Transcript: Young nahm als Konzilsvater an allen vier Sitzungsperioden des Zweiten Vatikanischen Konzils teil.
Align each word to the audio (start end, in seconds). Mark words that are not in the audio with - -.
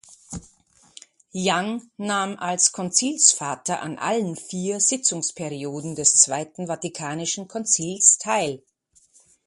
Young 1.31 1.79
nahm 1.99 2.35
als 2.39 2.71
Konzilsvater 2.71 3.83
an 3.83 3.99
allen 3.99 4.35
vier 4.35 4.79
Sitzungsperioden 4.79 5.93
des 5.93 6.15
Zweiten 6.15 6.65
Vatikanischen 6.65 7.47
Konzils 7.47 8.17
teil. 8.17 8.63